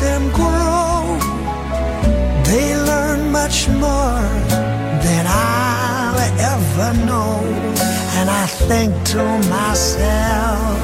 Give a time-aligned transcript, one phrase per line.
[0.00, 1.18] Them grow.
[2.44, 4.22] They learn much more
[5.04, 6.18] than I'll
[6.52, 7.42] ever know.
[8.18, 10.78] And I think to myself,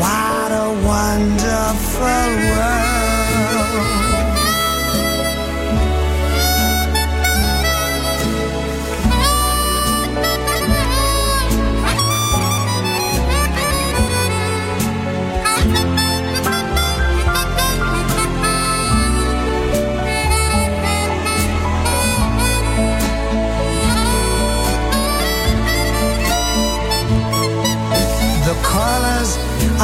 [0.00, 2.77] what a wonderful world.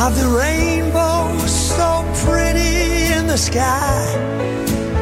[0.07, 4.05] Of the rainbow, so pretty in the sky,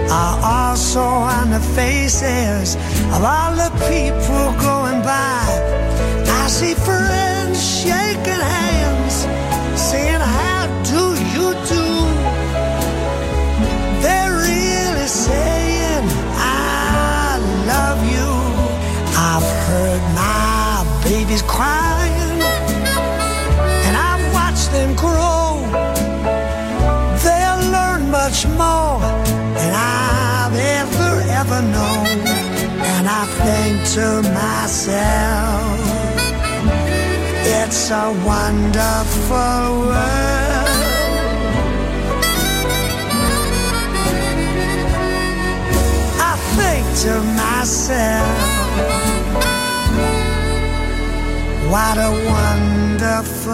[0.08, 2.76] are also on the faces
[3.16, 5.42] of all the people going by.
[6.28, 7.32] I see friends
[31.83, 32.18] known.
[32.95, 34.09] And I think to
[34.42, 35.79] myself,
[37.61, 40.71] it's a wonderful world.
[46.31, 48.38] I think to myself,
[51.73, 53.53] what a wonderful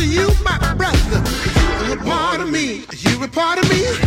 [0.00, 1.22] You, my brother,
[1.86, 2.84] you're a part of me.
[2.92, 4.01] You're a part of me.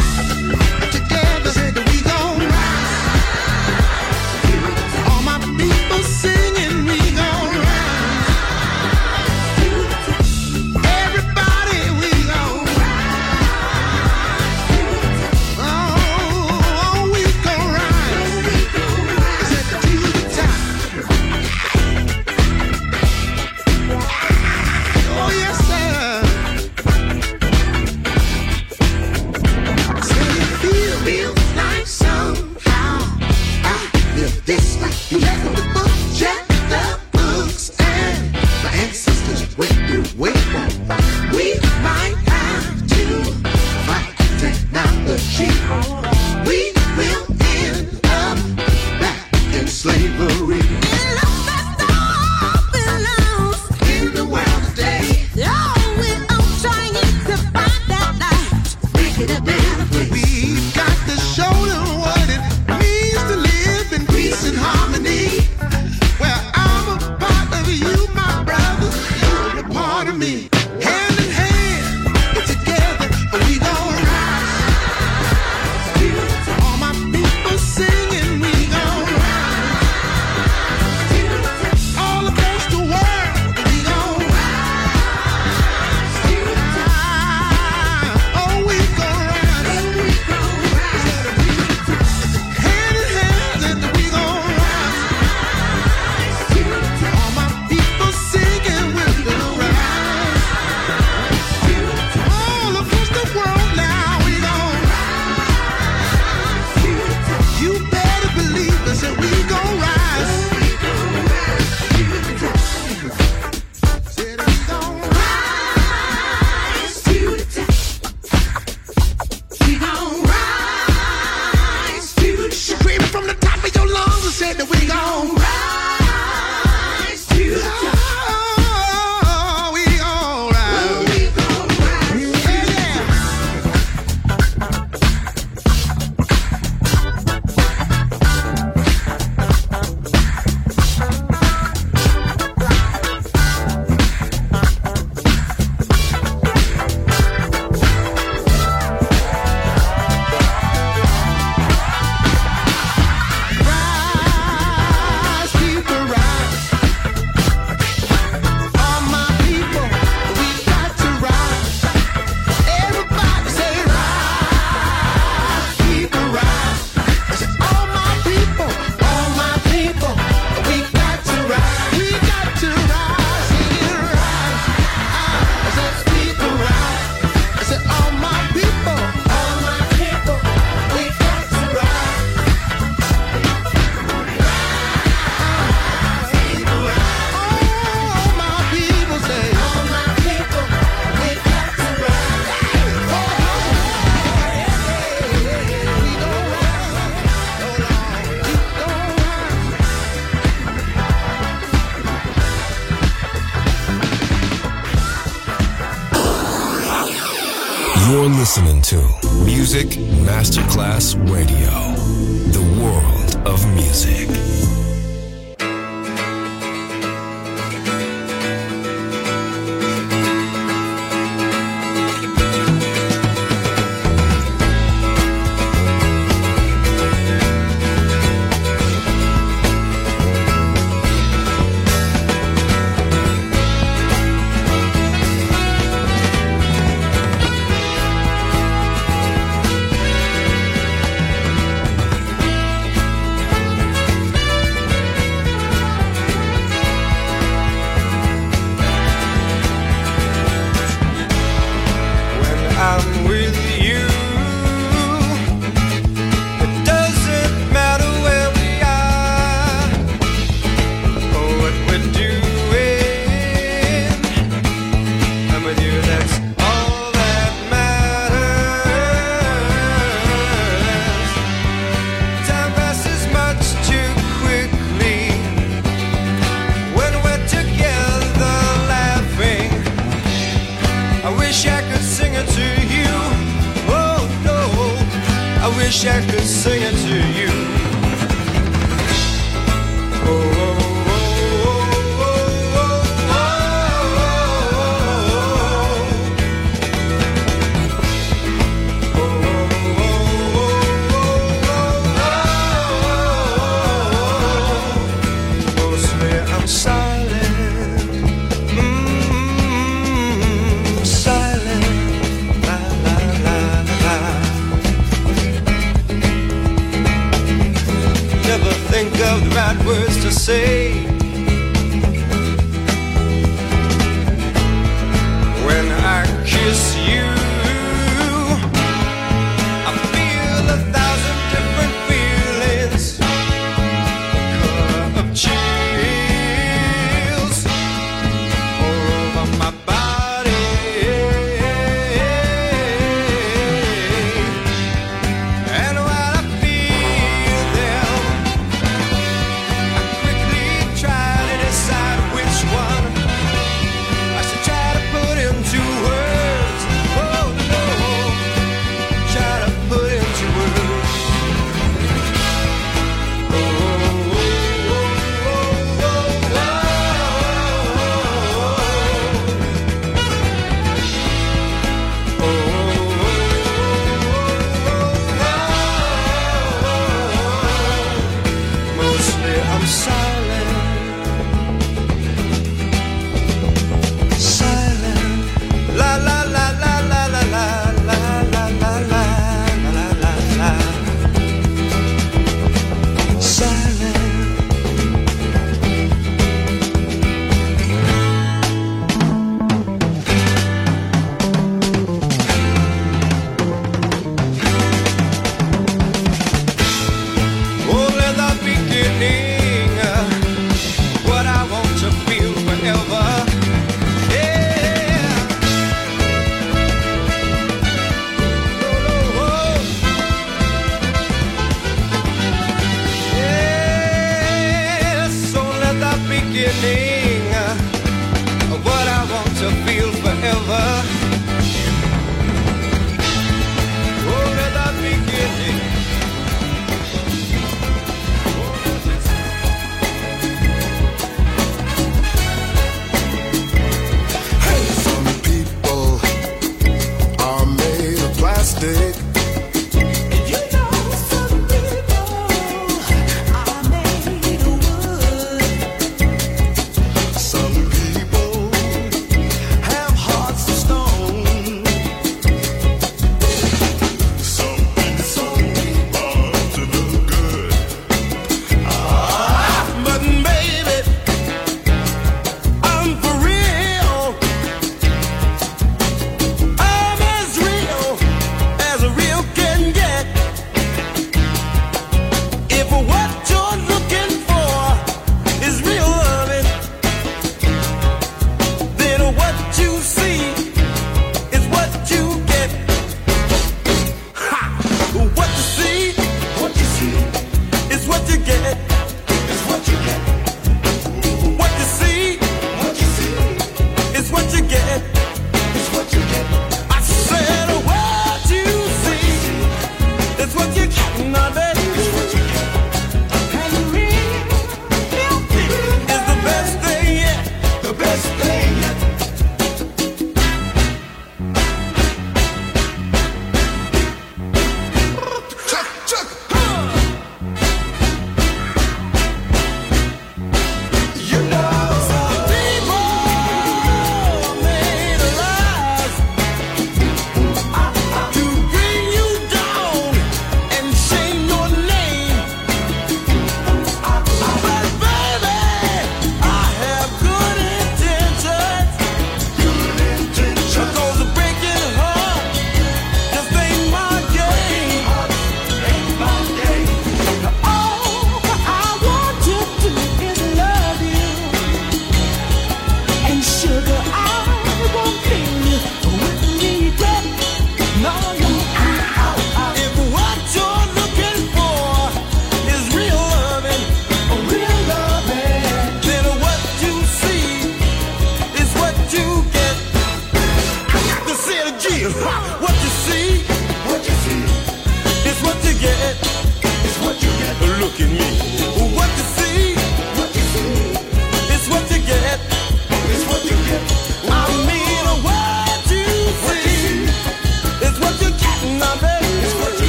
[210.75, 211.14] Masterclass